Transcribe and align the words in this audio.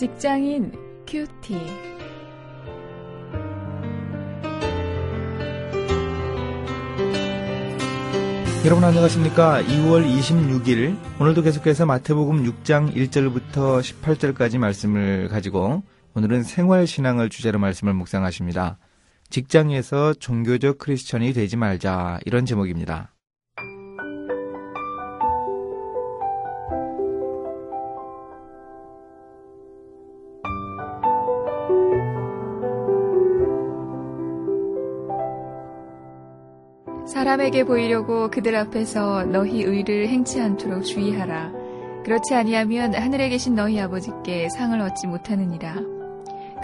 직장인 0.00 0.72
큐티. 1.06 1.54
여러분 8.64 8.82
안녕하십니까? 8.82 9.62
2월 9.62 10.10
26일 10.10 10.96
오늘도 11.20 11.42
계속해서 11.42 11.84
마태복음 11.84 12.44
6장 12.44 12.94
1절부터 12.94 13.82
18절까지 13.82 14.56
말씀을 14.56 15.28
가지고 15.28 15.82
오늘은 16.14 16.44
생활 16.44 16.86
신앙을 16.86 17.28
주제로 17.28 17.58
말씀을 17.58 17.92
묵상하십니다. 17.92 18.78
직장에서 19.28 20.14
종교적 20.14 20.78
크리스천이 20.78 21.34
되지 21.34 21.58
말자 21.58 22.20
이런 22.24 22.46
제목입니다. 22.46 23.12
사람에게 37.30 37.62
보이려고 37.62 38.28
그들 38.28 38.56
앞에서 38.56 39.24
너희 39.24 39.62
의를 39.62 40.08
행치 40.08 40.40
않도록 40.40 40.84
주의하라. 40.84 41.52
그렇지 42.04 42.34
아니하면 42.34 42.92
하늘에 42.92 43.28
계신 43.28 43.54
너희 43.54 43.78
아버지께 43.78 44.48
상을 44.48 44.78
얻지 44.80 45.06
못하느니라. 45.06 45.76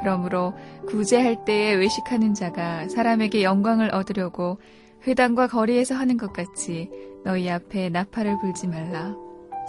그러므로 0.01 0.55
구제할 0.89 1.45
때에 1.45 1.75
외식하는 1.75 2.34
자가 2.34 2.89
사람에게 2.89 3.45
영광을 3.45 3.95
얻으려고 3.95 4.58
회당과 5.06 5.47
거리에서 5.47 5.95
하는 5.95 6.17
것 6.17 6.33
같이 6.33 6.91
너희 7.25 7.48
앞에 7.48 7.89
나팔을 7.89 8.41
불지 8.41 8.67
말라. 8.67 9.14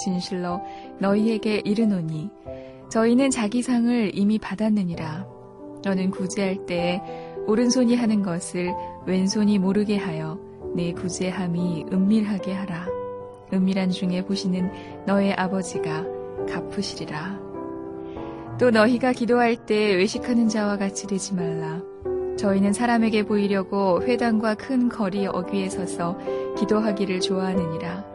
진실로 0.04 0.61
너희에게 0.98 1.61
이르노니 1.64 2.32
저희는 2.89 3.30
자기 3.30 3.61
상을 3.61 4.11
이미 4.16 4.39
받았느니라. 4.39 5.28
너는 5.84 6.09
구제할 6.09 6.66
때에 6.66 7.04
오른손이 7.45 7.95
하는 7.95 8.23
것을 8.23 8.73
왼손이 9.06 9.59
모르게 9.59 9.95
하여 9.95 10.47
내 10.78 10.94
구제함이 10.94 11.88
은밀하게 11.92 12.53
하라. 12.53 12.86
은밀한 13.52 13.89
중에 13.89 14.23
보시는 14.23 14.70
너의 15.08 15.33
아버지가 15.33 16.06
갚으시리라. 16.47 17.39
또 18.59 18.70
너희가 18.70 19.11
기도할 19.11 19.55
때 19.55 19.95
외식하는 19.95 20.48
자와 20.48 20.78
같이 20.78 21.08
되지 21.08 21.33
말라. 21.33 21.81
저희는 22.38 22.73
사람에게 22.73 23.23
보이려고 23.23 24.03
회당과 24.03 24.53
큰 24.53 24.88
거리 24.88 25.25
어귀에 25.25 25.70
서서 25.70 26.20
기도하기를 26.59 27.22
좋아하느니라. 27.22 28.05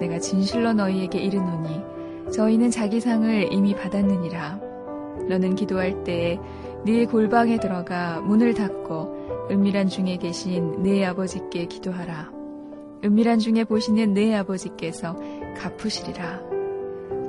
내가 0.00 0.18
진실로 0.18 0.72
너희에게 0.72 1.18
이르노니 1.18 2.32
저희는 2.32 2.70
자기 2.70 3.00
상을 3.00 3.52
이미 3.52 3.74
받았느니라. 3.74 4.60
너는 5.28 5.56
기도할 5.56 6.04
때에 6.04 6.38
네 6.84 7.04
골방에 7.06 7.58
들어가 7.58 8.20
문을 8.20 8.54
닫고 8.54 9.48
은밀한 9.50 9.88
중에 9.88 10.16
계신 10.16 10.82
네 10.82 11.04
아버지께 11.04 11.66
기도하라. 11.66 12.30
은밀한 13.04 13.38
중에 13.38 13.64
보시는 13.64 14.14
네 14.14 14.34
아버지께서 14.34 15.16
갚으시리라. 15.56 16.40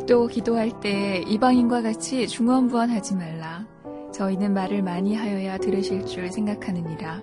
또 0.07 0.27
기도할 0.27 0.79
때 0.79 1.23
이방인과 1.27 1.81
같이 1.81 2.27
중언부언하지 2.27 3.15
말라. 3.15 3.65
저희는 4.13 4.53
말을 4.53 4.81
많이 4.81 5.15
하여야 5.15 5.57
들으실 5.57 6.05
줄 6.05 6.31
생각하느니라. 6.31 7.21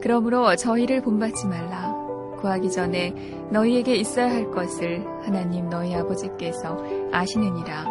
그러므로 0.00 0.54
저희를 0.56 1.02
본받지 1.02 1.46
말라. 1.46 1.94
구하기 2.40 2.70
전에 2.70 3.14
너희에게 3.50 3.94
있어야 3.96 4.30
할 4.30 4.50
것을 4.50 5.04
하나님 5.22 5.68
너희 5.70 5.94
아버지께서 5.94 6.76
아시느니라. 7.10 7.86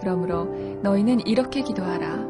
그러므로 0.00 0.44
너희는 0.82 1.26
이렇게 1.26 1.62
기도하라. 1.62 2.29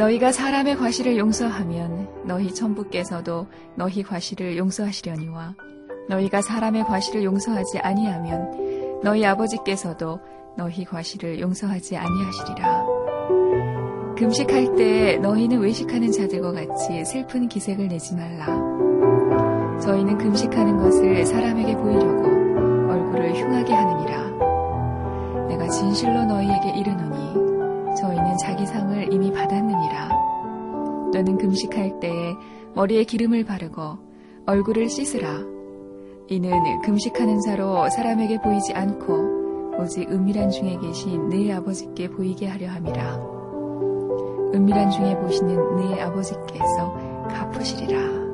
너희가 0.00 0.32
사람의 0.32 0.76
과실을 0.78 1.18
용서하면 1.18 2.08
너희 2.24 2.54
천부께서도 2.54 3.46
너희 3.74 4.02
과실을 4.02 4.56
용서하시려니와 4.56 5.54
너희가 6.08 6.40
사람의 6.40 6.84
과실을 6.84 7.22
용서하지 7.22 7.80
아니하면 7.80 9.00
너희 9.02 9.26
아버지께서도 9.26 10.18
너희 10.56 10.86
과실을 10.86 11.38
용서하지 11.40 11.98
아니하시리라. 11.98 12.86
금식할 14.16 14.74
때 14.76 15.18
너희는 15.18 15.60
외식하는 15.60 16.10
자들과 16.12 16.52
같이 16.52 17.04
슬픈 17.04 17.46
기색을 17.46 17.88
내지 17.88 18.14
말라. 18.14 18.46
저희는 19.80 20.16
금식하는 20.16 20.78
것을 20.78 21.26
사람에게 21.26 21.76
보이려고 21.76 22.24
얼굴을 22.90 23.34
흉하게 23.34 23.74
하느니라. 23.74 24.30
내가 25.48 25.68
진실로 25.68 26.24
너희에게 26.24 26.70
이르노니 26.78 27.09
자기 28.40 28.66
상을 28.66 29.12
이미 29.12 29.30
받았느니라. 29.32 30.08
너는 31.12 31.36
금식할 31.38 32.00
때에 32.00 32.34
머리에 32.74 33.04
기름을 33.04 33.44
바르고 33.44 33.98
얼굴을 34.46 34.88
씻으라. 34.88 35.28
이는 36.28 36.80
금식하는 36.82 37.40
자로 37.40 37.88
사람에게 37.90 38.40
보이지 38.40 38.72
않고 38.72 39.78
오직 39.80 40.10
은밀한 40.10 40.50
중에 40.50 40.78
계신 40.78 41.28
네 41.28 41.52
아버지께 41.52 42.08
보이게 42.08 42.46
하려 42.46 42.68
함이라. 42.68 43.16
은밀한 44.54 44.90
중에 44.90 45.16
보시는 45.18 45.76
네 45.76 46.00
아버지께서 46.00 46.94
갚으시리라. 47.28 48.29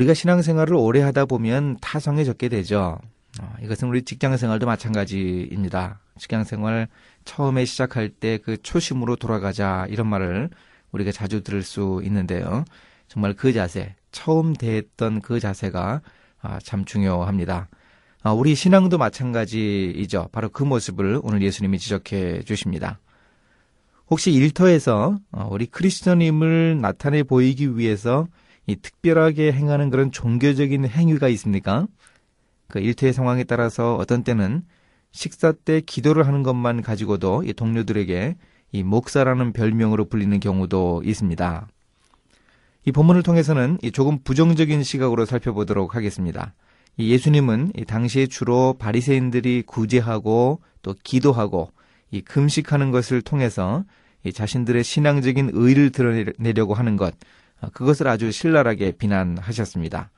우리가 0.00 0.14
신앙생활을 0.14 0.74
오래 0.74 1.02
하다 1.02 1.26
보면 1.26 1.76
타성해졌게 1.82 2.48
되죠. 2.48 2.98
어, 3.40 3.54
이것은 3.62 3.88
우리 3.88 4.02
직장생활도 4.02 4.64
마찬가지입니다. 4.64 6.00
직장생활 6.18 6.88
처음에 7.26 7.66
시작할 7.66 8.08
때 8.08 8.38
그 8.38 8.56
초심으로 8.62 9.16
돌아가자 9.16 9.86
이런 9.90 10.06
말을 10.06 10.48
우리가 10.92 11.12
자주 11.12 11.42
들을 11.42 11.62
수 11.62 12.00
있는데요. 12.04 12.64
정말 13.08 13.34
그 13.34 13.52
자세, 13.52 13.94
처음 14.10 14.54
대했던 14.54 15.20
그 15.20 15.38
자세가 15.38 16.00
아, 16.40 16.58
참 16.62 16.86
중요합니다. 16.86 17.68
아, 18.22 18.32
우리 18.32 18.54
신앙도 18.54 18.96
마찬가지이죠. 18.96 20.30
바로 20.32 20.48
그 20.48 20.62
모습을 20.62 21.20
오늘 21.22 21.42
예수님이 21.42 21.78
지적해 21.78 22.44
주십니다. 22.44 23.00
혹시 24.08 24.32
일터에서 24.32 25.18
어, 25.30 25.48
우리 25.50 25.66
크리스천임을 25.66 26.80
나타내 26.80 27.22
보이기 27.22 27.76
위해서 27.76 28.26
이 28.70 28.76
특별하게 28.76 29.50
행하는 29.50 29.90
그런 29.90 30.12
종교적인 30.12 30.86
행위가 30.86 31.28
있습니까? 31.30 31.88
그 32.68 32.78
일터의 32.78 33.12
상황에 33.12 33.42
따라서 33.42 33.96
어떤 33.96 34.22
때는 34.22 34.62
식사 35.10 35.50
때 35.50 35.80
기도를 35.80 36.24
하는 36.24 36.44
것만 36.44 36.82
가지고도 36.82 37.42
이 37.44 37.52
동료들에게 37.52 38.36
이 38.70 38.82
목사라는 38.84 39.52
별명으로 39.52 40.04
불리는 40.04 40.38
경우도 40.38 41.02
있습니다. 41.04 41.66
이 42.84 42.92
본문을 42.92 43.24
통해서는 43.24 43.78
이 43.82 43.90
조금 43.90 44.20
부정적인 44.22 44.84
시각으로 44.84 45.24
살펴보도록 45.24 45.96
하겠습니다. 45.96 46.54
이 46.96 47.10
예수님은 47.10 47.72
이 47.76 47.84
당시에 47.84 48.28
주로 48.28 48.76
바리새인들이 48.78 49.64
구제하고 49.66 50.60
또 50.82 50.94
기도하고 51.02 51.72
이 52.12 52.20
금식하는 52.20 52.92
것을 52.92 53.20
통해서 53.20 53.84
이 54.22 54.32
자신들의 54.32 54.84
신앙적인 54.84 55.50
의를 55.54 55.90
드러내려고 55.90 56.74
하는 56.74 56.96
것 56.96 57.14
그것을 57.72 58.08
아주 58.08 58.30
신랄하게 58.30 58.92
비난하셨습니다. 58.92 60.10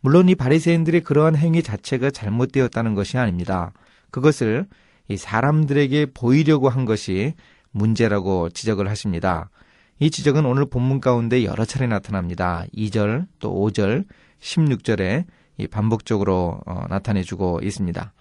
물론 0.00 0.28
이 0.28 0.34
바리새인들의 0.34 1.02
그러한 1.02 1.36
행위 1.36 1.62
자체가 1.62 2.10
잘못되었다는 2.10 2.94
것이 2.94 3.18
아닙니다. 3.18 3.72
그것을 4.10 4.66
이 5.08 5.16
사람들에게 5.16 6.06
보이려고 6.14 6.68
한 6.68 6.84
것이 6.84 7.34
문제라고 7.72 8.50
지적을 8.50 8.88
하십니다. 8.88 9.50
이 9.98 10.10
지적은 10.10 10.46
오늘 10.46 10.64
본문 10.64 11.00
가운데 11.00 11.44
여러 11.44 11.64
차례 11.64 11.86
나타납니다. 11.86 12.64
2절 12.74 13.26
또 13.38 13.52
5절 13.54 14.04
16절에 14.40 15.26
반복적으로 15.70 16.60
어, 16.64 16.84
나타내주고 16.88 17.60
있습니다. 17.62 18.12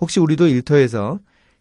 혹시 0.00 0.20
우리도 0.20 0.46
일터에서 0.46 1.18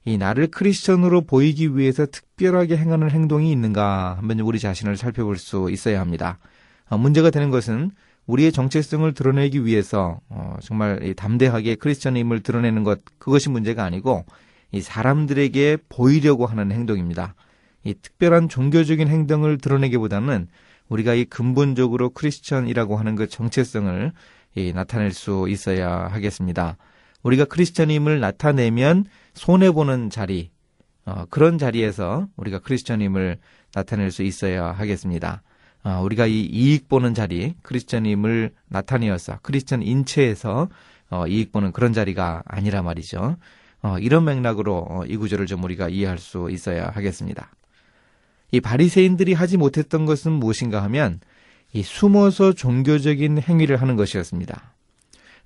이 0.08 0.18
나를 0.18 0.48
크리스천으로 0.48 1.20
보이기 1.20 1.76
위해서 1.76 2.06
특별하게 2.06 2.78
행하는 2.78 3.12
행동이 3.12 3.52
있는가 3.52 4.16
한번 4.18 4.40
우리 4.40 4.58
자신을 4.58 4.96
살펴볼 4.96 5.38
수 5.38 5.70
있어야 5.70 6.00
합니다. 6.00 6.40
어, 6.88 6.98
문제가 6.98 7.30
되는 7.30 7.50
것은 7.50 7.92
우리의 8.26 8.54
정체성을 8.54 9.14
드러내기 9.14 9.66
위해서 9.66 10.22
어, 10.30 10.56
정말 10.62 11.14
담대하게 11.14 11.76
크리스천임을 11.76 12.42
드러내는 12.42 12.86
것 12.86 13.02
그것이 13.18 13.50
문제가 13.50 13.84
아니고 13.84 14.24
이 14.72 14.80
사람들에게 14.80 15.80
보이려고 15.90 16.46
하는 16.46 16.72
행동입니다. 16.72 17.36
이 17.84 17.94
특별한 17.94 18.48
종교적인 18.48 19.10
행동을 19.10 19.58
드러내기보다는 19.58 20.48
우리가 20.88 21.16
이 21.16 21.26
근본적으로 21.26 22.12
크리스천이라고 22.12 22.96
하는 22.96 23.16
그 23.16 23.28
정체성을 23.28 24.14
이 24.56 24.72
나타낼 24.74 25.12
수 25.12 25.48
있어야 25.50 26.08
하겠습니다. 26.08 26.78
우리가 27.24 27.46
크리스천임을 27.46 28.20
나타내면 28.20 29.06
손해보는 29.34 30.10
자리, 30.10 30.52
어, 31.06 31.26
그런 31.30 31.58
자리에서 31.58 32.28
우리가 32.36 32.60
크리스천임을 32.60 33.38
나타낼 33.74 34.12
수 34.12 34.24
있어야 34.24 34.72
하겠습니다. 34.72 35.42
어, 35.84 36.02
우리가 36.04 36.28
이 36.28 36.42
이익 36.42 36.90
보는 36.90 37.14
자리, 37.14 37.56
크리스천임을 37.62 38.52
나타내어서 38.68 39.40
크리스천 39.42 39.84
인체에서 39.84 40.70
어, 41.10 41.28
이익 41.28 41.52
보는 41.52 41.72
그런 41.72 41.94
자리가 41.94 42.44
아니라 42.46 42.82
말이죠. 42.82 43.38
어, 43.82 43.98
이런 44.00 44.26
맥락으로 44.26 44.86
어, 44.90 45.06
이 45.06 45.16
구절을 45.16 45.46
좀 45.46 45.64
우리가 45.64 45.90
이해할 45.90 46.18
수 46.18 46.50
있어야 46.52 46.90
하겠습니다. 46.90 47.52
이 48.52 48.60
바리새인들이 48.60 49.34
하지 49.34 49.58
못했던 49.58 50.06
것은 50.06 50.32
무엇인가 50.32 50.82
하면 50.84 51.20
이 51.74 51.84
숨어서 51.84 52.54
종교적인 52.54 53.42
행위를 53.42 53.82
하는 53.82 53.96
것이었습니다. 53.96 54.77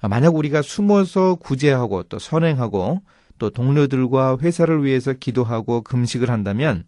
아, 0.01 0.07
만약 0.07 0.36
우리가 0.36 0.62
숨어서 0.62 1.36
구제하고 1.36 2.03
또 2.03 2.18
선행하고 2.19 3.01
또 3.38 3.50
동료들과 3.50 4.38
회사를 4.42 4.83
위해서 4.83 5.13
기도하고 5.13 5.81
금식을 5.81 6.30
한다면 6.30 6.83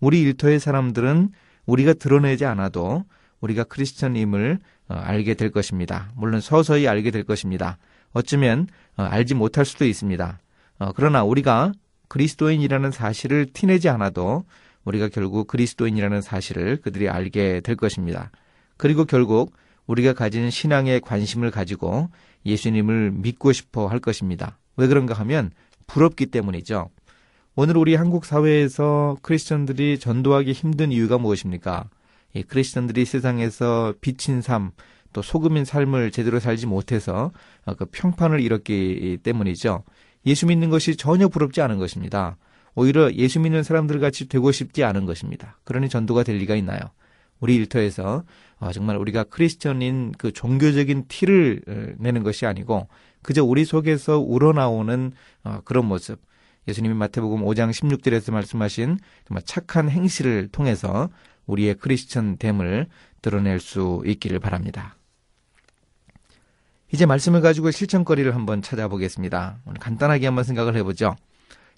우리 0.00 0.20
일터의 0.22 0.60
사람들은 0.60 1.30
우리가 1.64 1.94
드러내지 1.94 2.44
않아도 2.44 3.04
우리가 3.40 3.64
크리스천임을 3.64 4.58
어, 4.88 4.94
알게 4.94 5.34
될 5.34 5.50
것입니다. 5.50 6.10
물론 6.16 6.40
서서히 6.40 6.86
알게 6.86 7.10
될 7.10 7.24
것입니다. 7.24 7.78
어쩌면 8.12 8.66
어, 8.96 9.02
알지 9.02 9.34
못할 9.34 9.64
수도 9.64 9.84
있습니다. 9.84 10.38
어, 10.78 10.92
그러나 10.94 11.24
우리가 11.24 11.72
그리스도인이라는 12.08 12.90
사실을 12.90 13.46
티내지 13.52 13.88
않아도 13.88 14.44
우리가 14.84 15.08
결국 15.08 15.48
그리스도인이라는 15.48 16.22
사실을 16.22 16.76
그들이 16.80 17.08
알게 17.08 17.60
될 17.60 17.76
것입니다. 17.76 18.30
그리고 18.76 19.04
결국 19.04 19.52
우리가 19.86 20.12
가진 20.12 20.50
신앙에 20.50 21.00
관심을 21.00 21.50
가지고 21.50 22.10
예수님을 22.44 23.12
믿고 23.12 23.52
싶어 23.52 23.86
할 23.86 24.00
것입니다. 24.00 24.58
왜 24.76 24.86
그런가 24.86 25.14
하면 25.14 25.50
부럽기 25.86 26.26
때문이죠. 26.26 26.90
오늘 27.54 27.76
우리 27.76 27.94
한국 27.94 28.24
사회에서 28.24 29.16
크리스천들이 29.22 29.98
전도하기 29.98 30.52
힘든 30.52 30.92
이유가 30.92 31.16
무엇입니까? 31.18 31.88
이 32.34 32.42
크리스천들이 32.42 33.04
세상에서 33.06 33.94
비친 34.00 34.42
삶, 34.42 34.72
또 35.12 35.22
소금인 35.22 35.64
삶을 35.64 36.10
제대로 36.10 36.38
살지 36.38 36.66
못해서 36.66 37.32
그 37.78 37.86
평판을 37.86 38.40
잃었기 38.40 39.20
때문이죠. 39.22 39.84
예수 40.26 40.46
믿는 40.46 40.68
것이 40.68 40.96
전혀 40.96 41.28
부럽지 41.28 41.62
않은 41.62 41.78
것입니다. 41.78 42.36
오히려 42.74 43.10
예수 43.14 43.40
믿는 43.40 43.62
사람들 43.62 44.00
같이 44.00 44.28
되고 44.28 44.52
싶지 44.52 44.84
않은 44.84 45.06
것입니다. 45.06 45.58
그러니 45.64 45.88
전도가 45.88 46.24
될 46.24 46.36
리가 46.36 46.54
있나요? 46.56 46.80
우리 47.40 47.56
일터에서 47.56 48.24
어, 48.58 48.72
정말 48.72 48.96
우리가 48.96 49.24
크리스천인 49.24 50.12
그 50.16 50.32
종교적인 50.32 51.04
티를 51.08 51.62
어, 51.68 51.86
내는 51.98 52.22
것이 52.22 52.46
아니고 52.46 52.88
그저 53.22 53.44
우리 53.44 53.64
속에서 53.64 54.18
우러나오는 54.18 55.12
어, 55.44 55.60
그런 55.64 55.86
모습. 55.86 56.20
예수님이 56.68 56.94
마태복음 56.94 57.42
5장 57.42 57.70
16절에서 57.70 58.32
말씀하신 58.32 58.98
정말 59.26 59.42
착한 59.44 59.88
행실을 59.88 60.48
통해서 60.48 61.08
우리의 61.46 61.74
크리스천 61.74 62.38
됨을 62.38 62.86
드러낼 63.22 63.60
수 63.60 64.02
있기를 64.04 64.40
바랍니다. 64.40 64.96
이제 66.92 67.06
말씀을 67.06 67.40
가지고 67.40 67.70
실천거리를 67.70 68.34
한번 68.34 68.62
찾아보겠습니다. 68.62 69.58
오늘 69.66 69.78
간단하게 69.78 70.26
한번 70.26 70.44
생각을 70.44 70.76
해보죠. 70.76 71.16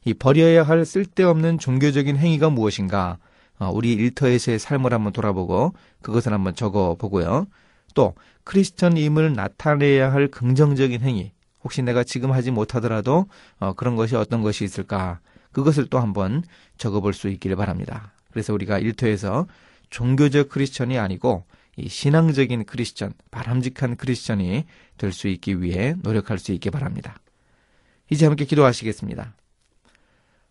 이 0.05 0.15
버려야 0.15 0.63
할 0.63 0.85
쓸데없는 0.85 1.59
종교적인 1.59 2.17
행위가 2.17 2.51
무엇인가? 2.51 3.19
어, 3.59 3.71
우리 3.71 3.93
일터에서의 3.93 4.59
삶을 4.59 4.93
한번 4.93 5.13
돌아보고 5.13 5.75
그것을 6.03 6.33
한번 6.33 6.55
적어 6.55 6.95
보고요. 6.97 7.47
또 7.95 8.15
크리스천임을 8.45 9.33
나타내야 9.35 10.13
할 10.13 10.29
긍정적인 10.29 11.01
행위. 11.03 11.33
혹시 11.65 11.83
내가 11.83 12.05
지금 12.05 12.33
하지 12.33 12.51
못하더라도 12.51 13.27
어, 13.59 13.73
그런 13.75 13.97
것이 13.97 14.15
어떤 14.17 14.43
것이 14.43 14.65
있을까? 14.65 15.21
그것을 15.53 15.87
또 15.89 15.99
한번 15.99 16.45
적어 16.77 17.01
볼 17.01 17.13
수 17.15 17.29
있기를 17.29 17.57
바랍니다. 17.57 18.13
그래서 18.31 18.53
우리가 18.53 18.79
일터에서 18.79 19.47
종교적 19.91 20.51
크리스천이 20.51 20.99
아니고 20.99 21.45
이 21.77 21.89
신앙적인 21.89 22.65
크리스천, 22.65 23.13
바람직한 23.31 23.97
크리스천이 23.97 24.65
될 24.99 25.13
수 25.13 25.29
있기 25.29 25.63
위해 25.63 25.95
노력할 26.03 26.39
수 26.39 26.53
있기 26.53 26.71
바랍니다. 26.71 27.17
이제 28.11 28.27
함께 28.27 28.45
기도하시겠습니다. 28.45 29.35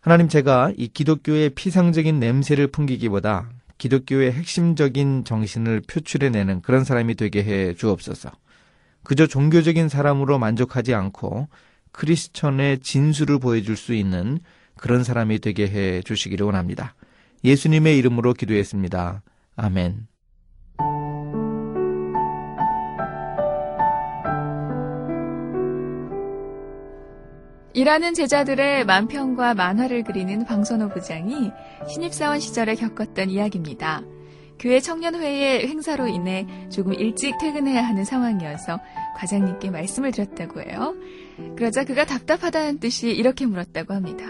하나님 0.07 0.29
제가 0.29 0.71
이 0.77 0.87
기독교의 0.87 1.49
피상적인 1.49 2.17
냄새를 2.17 2.67
풍기기보다 2.67 3.49
기독교의 3.77 4.31
핵심적인 4.31 5.25
정신을 5.25 5.81
표출해내는 5.81 6.61
그런 6.61 6.85
사람이 6.85 7.15
되게 7.15 7.43
해 7.43 7.73
주옵소서. 7.73 8.31
그저 9.03 9.27
종교적인 9.27 9.89
사람으로 9.89 10.39
만족하지 10.39 10.93
않고 10.93 11.49
크리스천의 11.91 12.79
진수를 12.79 13.39
보여줄 13.39 13.75
수 13.75 13.93
있는 13.93 14.39
그런 14.77 15.03
사람이 15.03 15.39
되게 15.39 15.67
해 15.67 16.01
주시기를 16.01 16.45
원합니다. 16.45 16.95
예수님의 17.43 17.97
이름으로 17.97 18.33
기도했습니다. 18.33 19.23
아멘. 19.57 20.07
일하는 27.77 28.15
제자들의 28.15 28.85
만평과 28.85 29.53
만화를 29.53 30.03
그리는 30.03 30.43
방선호 30.45 30.89
부장이 30.89 31.51
신입사원 31.87 32.39
시절에 32.39 32.73
겪었던 32.73 33.29
이야기입니다. 33.29 34.01
교회 34.57 34.79
청년회의 34.79 35.67
행사로 35.67 36.07
인해 36.07 36.47
조금 36.71 36.95
일찍 36.95 37.37
퇴근해야 37.37 37.83
하는 37.83 38.03
상황이어서 38.03 38.79
과장님께 39.17 39.69
말씀을 39.69 40.11
드렸다고 40.11 40.61
해요. 40.61 40.95
그러자 41.55 41.83
그가 41.83 42.03
답답하다는 42.05 42.79
뜻이 42.79 43.11
이렇게 43.11 43.45
물었다고 43.45 43.93
합니다. 43.93 44.25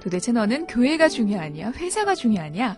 도대체 0.00 0.32
너는 0.32 0.66
교회가 0.66 1.08
중요하냐, 1.08 1.70
회사가 1.70 2.16
중요하냐? 2.16 2.76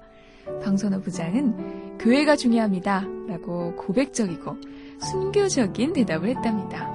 방선호 0.62 1.00
부장은 1.00 1.96
교회가 1.96 2.36
중요합니다. 2.36 3.06
라고 3.26 3.74
고백적이고 3.76 4.54
순교적인 5.00 5.94
대답을 5.94 6.28
했답니다. 6.28 6.94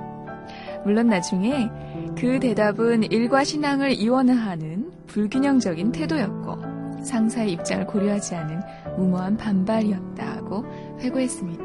물론 0.86 1.08
나중에 1.08 1.70
그 2.17 2.39
대답은 2.39 3.03
일과 3.12 3.43
신앙을 3.43 3.91
이원화하는 3.93 4.91
불균형적인 5.08 5.91
태도였고 5.91 7.03
상사의 7.03 7.51
입장을 7.53 7.86
고려하지 7.86 8.36
않은 8.36 8.62
무모한 8.98 9.36
반발이었다고 9.36 10.65
회고했습니다. 11.00 11.63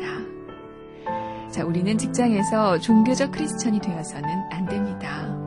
자, 1.50 1.64
우리는 1.64 1.96
직장에서 1.96 2.78
종교적 2.80 3.32
크리스천이 3.32 3.80
되어서는 3.80 4.28
안 4.50 4.66
됩니다. 4.66 5.37